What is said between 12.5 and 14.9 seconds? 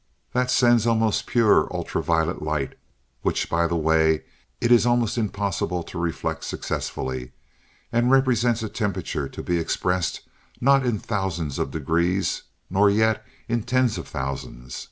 nor yet in tens of thousands.